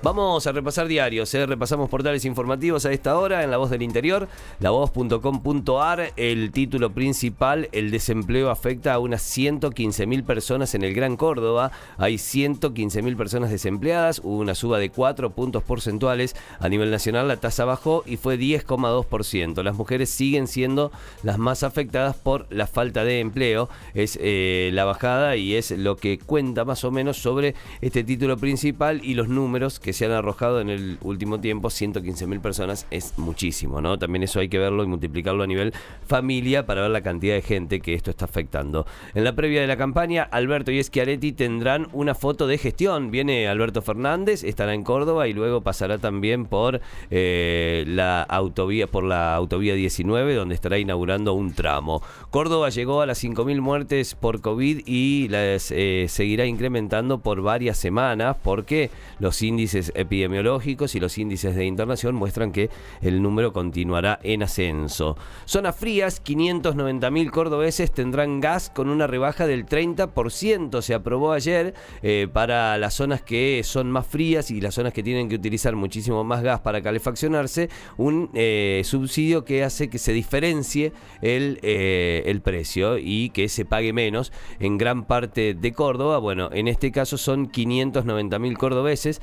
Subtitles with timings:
[0.00, 1.44] Vamos a repasar diarios, ¿eh?
[1.44, 4.28] repasamos portales informativos a esta hora en La Voz del Interior,
[4.60, 11.16] lavoz.com.ar, el título principal, el desempleo afecta a unas 115 mil personas en el Gran
[11.16, 16.92] Córdoba, hay 115 mil personas desempleadas, hubo una suba de 4 puntos porcentuales, a nivel
[16.92, 20.92] nacional la tasa bajó y fue 10,2%, las mujeres siguen siendo
[21.24, 25.96] las más afectadas por la falta de empleo, es eh, la bajada y es lo
[25.96, 30.12] que cuenta más o menos sobre este título principal y los números que se han
[30.12, 33.98] arrojado en el último tiempo, 115 mil personas, es muchísimo, ¿no?
[33.98, 35.74] También eso hay que verlo y multiplicarlo a nivel
[36.06, 38.86] familia para ver la cantidad de gente que esto está afectando.
[39.14, 43.10] En la previa de la campaña, Alberto y Schiaretti tendrán una foto de gestión.
[43.10, 49.02] Viene Alberto Fernández, estará en Córdoba y luego pasará también por eh, la autovía, por
[49.02, 52.02] la autovía 19, donde estará inaugurando un tramo.
[52.30, 57.76] Córdoba llegó a las 5.000 muertes por COVID y las eh, seguirá incrementando por varias
[57.78, 64.18] semanas porque los índices epidemiológicos y los índices de internación muestran que el número continuará
[64.22, 65.16] en ascenso.
[65.44, 70.82] Zonas frías, 590.000 cordobeses tendrán gas con una rebaja del 30%.
[70.82, 75.02] Se aprobó ayer eh, para las zonas que son más frías y las zonas que
[75.02, 80.12] tienen que utilizar muchísimo más gas para calefaccionarse, un eh, subsidio que hace que se
[80.12, 86.18] diferencie el, eh, el precio y que se pague menos en gran parte de Córdoba.
[86.18, 89.20] Bueno, en este caso son 590.000 cordobeses.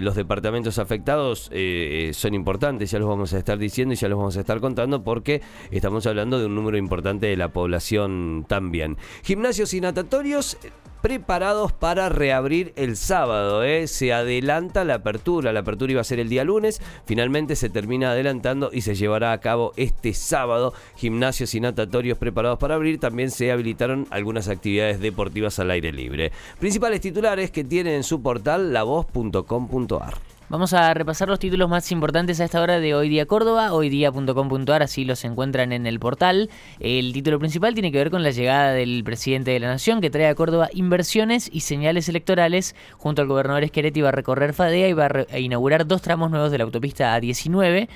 [0.00, 4.08] Los departamentos afectados eh, eh, son importantes, ya los vamos a estar diciendo y ya
[4.08, 8.46] los vamos a estar contando porque estamos hablando de un número importante de la población
[8.48, 8.96] también.
[9.22, 10.56] Gimnasios y natatorios
[11.02, 13.62] preparados para reabrir el sábado.
[13.86, 15.52] Se adelanta la apertura.
[15.52, 16.80] La apertura iba a ser el día lunes.
[17.04, 20.72] Finalmente se termina adelantando y se llevará a cabo este sábado.
[20.96, 23.00] Gimnasios y natatorios preparados para abrir.
[23.00, 26.32] También se habilitaron algunas actividades deportivas al aire libre.
[26.58, 30.31] Principales titulares que tienen en su portal lavoz.com.ar.
[30.52, 34.82] Vamos a repasar los títulos más importantes a esta hora de Hoy Día Córdoba, hoydía.com.ar,
[34.82, 36.50] así los encuentran en el portal.
[36.78, 40.10] El título principal tiene que ver con la llegada del presidente de la Nación, que
[40.10, 42.76] trae a Córdoba inversiones y señales electorales.
[42.98, 46.50] Junto al gobernador Esqueretti va a recorrer Fadea y va a, inaugurar dos tramos nuevos
[46.50, 47.88] de la autopista A19.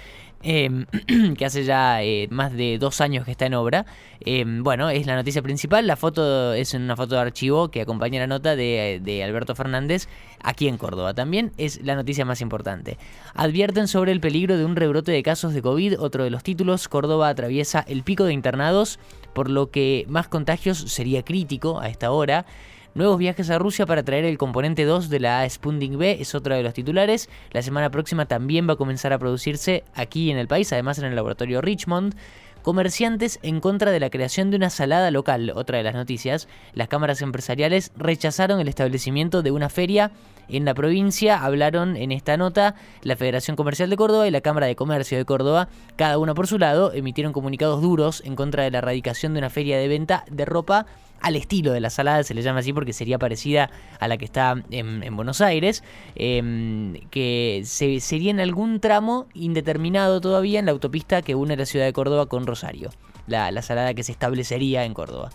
[0.42, 0.86] Em,
[1.36, 3.86] que hace ya eh, más de dos años que está en obra.
[4.20, 5.86] Em, bueno, es la noticia principal.
[5.86, 10.08] La foto es una foto de archivo que acompaña la nota de, de, Alberto Fernández
[10.42, 11.14] aquí en Córdoba.
[11.14, 12.98] También es la noticia más importante.
[13.34, 16.00] Advierten sobre el peligro de un rebrote de casos de COVID.
[16.00, 18.98] Otro de los títulos, Córdoba atraviesa el pico de internados,
[19.32, 22.46] por lo que más contagios sería crítico a esta hora.
[22.96, 26.54] Nuevos viajes a Rusia para traer el componente 2 de la Sputnik B es otro
[26.54, 27.28] de los titulares.
[27.50, 31.04] La semana próxima también va a comenzar a producirse aquí en el país, además en
[31.04, 32.16] el laboratorio Richmond.
[32.62, 36.48] Comerciantes en contra de la creación de una salada local, otra de las noticias.
[36.72, 40.10] Las cámaras empresariales rechazaron el establecimiento de una feria
[40.48, 41.44] en la provincia.
[41.44, 45.26] Hablaron en esta nota la Federación Comercial de Córdoba y la Cámara de Comercio de
[45.26, 49.40] Córdoba, cada una por su lado, emitieron comunicados duros en contra de la erradicación de
[49.40, 50.86] una feria de venta de ropa
[51.20, 54.24] al estilo de la salada, se le llama así porque sería parecida a la que
[54.24, 55.82] está en, Buenos Aires,
[56.14, 61.86] em, que sería en algún tramo indeterminado todavía en la autopista que une la ciudad
[61.86, 62.90] de Córdoba con Rosario,
[63.26, 65.30] la, la salada que se establecería en Córdoba.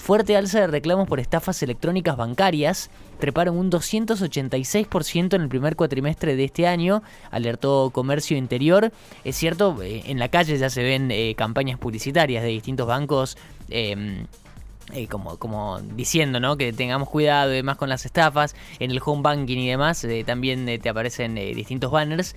[0.00, 6.36] Fuerte alza de reclamos por estafas electrónicas bancarias treparon un 286% en el primer cuatrimestre
[6.36, 8.92] de este año, alertó Comercio Interior.
[9.24, 13.36] Es cierto, eh, en la calle ya se ven eh, campañas publicitarias de distintos bancos
[13.68, 14.26] em,
[14.92, 18.54] eh, como, diciendo que tengamos cuidado y demás con las estafas.
[18.78, 22.34] En el home banking y demás eh, también eh, te aparecen distintos banners.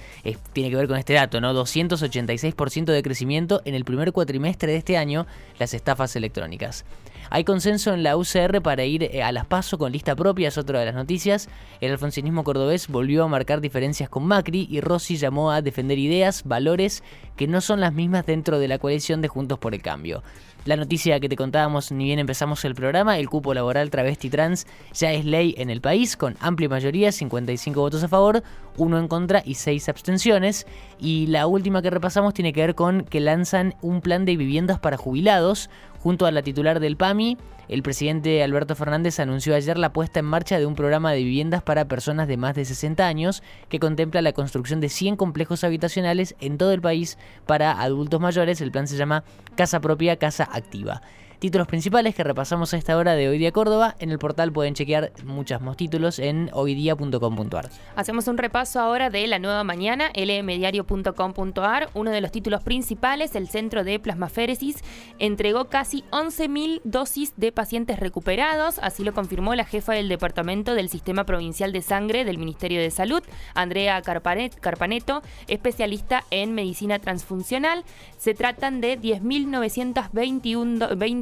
[0.54, 1.54] tiene que ver con este dato, ¿no?
[1.54, 5.26] 286% de crecimiento en el primer cuatrimestre de este año
[5.60, 6.86] las estafas electrónicas.
[7.30, 10.80] Hay consenso en la UCR para ir a las PASO con lista propia, es otra
[10.80, 11.50] de las noticias.
[11.82, 16.44] El alfonsinismo cordobés volvió a marcar diferencias con Macri y Rossi llamó a defender ideas,
[16.44, 17.04] valores
[17.36, 20.24] que no son las mismas dentro de la coalición de Juntos por el Cambio.
[20.66, 24.66] La noticia que te contábamos ni bien empezamos el programa, el cupo laboral travesti trans
[24.94, 28.44] ya es ley en el país con amplia mayoría, 55 votos a favor,
[28.78, 30.66] 1 en contra y 6 abstenciones.
[31.00, 34.80] Y la última que repasamos tiene que ver con que lanzan un plan de viviendas
[34.80, 35.70] para jubilados,
[36.04, 37.38] Junto a la titular del PAMI,
[37.70, 41.64] el presidente Alberto Fernández anunció ayer la puesta en marcha de un programa de viviendas
[41.64, 46.36] para personas de más de 60 años que contempla la construcción de 100 complejos habitacionales
[46.42, 48.60] en todo el país para adultos mayores.
[48.60, 49.24] El plan se llama
[49.56, 51.02] Casa Propia, Casa Activa.
[51.44, 53.98] Títulos principales que repasamos a esta hora de Hoy Día Córdoba.
[54.00, 57.70] En el portal pueden chequear muchos más títulos en hoydia.com.ar.
[57.98, 61.90] Hacemos un repaso ahora de la nueva mañana, lmdiario.com.ar.
[61.96, 64.78] Uno de los títulos principales, el Centro de Plasmaféresis,
[65.20, 68.80] entregó casi 11.000 dosis de pacientes recuperados.
[68.80, 72.90] Así lo confirmó la jefa del Departamento del Sistema Provincial de Sangre del Ministerio de
[72.90, 73.22] Salud,
[73.54, 77.84] Andrea Carpaneto, especialista en medicina transfuncional.
[78.18, 80.54] Se tratan de 10.928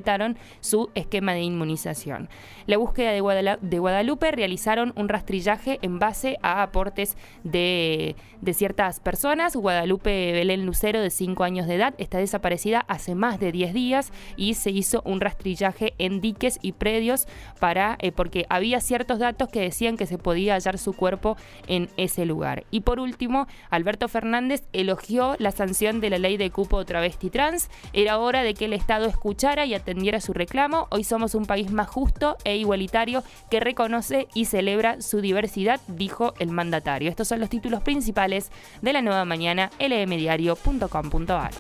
[0.61, 2.29] su esquema de inmunización.
[2.67, 8.17] La búsqueda de Guadalupe realizaron un rastrillaje en base a aportes de,
[8.53, 9.55] ciertas personas.
[9.55, 14.13] Guadalupe Belén Lucero, de 5 años de edad, está desaparecida hace más de 10 días
[14.37, 17.27] y se hizo un rastrillaje en diques y predios
[17.59, 21.37] para, eh, porque había ciertos datos que decían que se podía hallar su cuerpo
[21.67, 22.65] en ese lugar.
[22.71, 27.71] Y por último, Alberto Fernández elogió la sanción de la ley de cupo travesti trans.
[27.93, 30.87] Era hora de que el Estado escuchara y atendiera su reclamo.
[30.91, 36.35] Hoy somos un país más justo e igualitario que reconoce y celebra su diversidad, dijo
[36.39, 37.11] el mandatario.
[37.11, 38.51] Estos son los títulos principales
[38.83, 41.51] de la nueva mañana lmdiario.com.ar.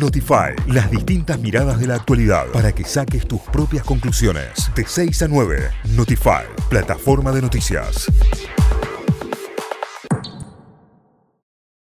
[0.00, 4.70] Notify, las distintas miradas de la actualidad para que saques tus propias conclusiones.
[4.74, 8.10] De 6 a 9, Notify, plataforma de noticias.